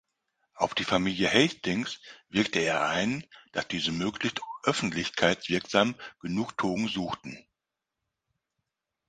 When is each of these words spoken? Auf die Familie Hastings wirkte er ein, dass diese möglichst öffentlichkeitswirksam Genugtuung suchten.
Auf 0.55 0.73
die 0.73 0.83
Familie 0.83 1.29
Hastings 1.31 2.01
wirkte 2.27 2.57
er 2.57 2.87
ein, 2.89 3.23
dass 3.51 3.67
diese 3.67 3.91
möglichst 3.91 4.41
öffentlichkeitswirksam 4.63 5.93
Genugtuung 6.19 6.87
suchten. 6.87 7.37